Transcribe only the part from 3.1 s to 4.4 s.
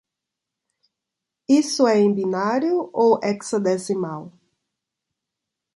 hexadecimal?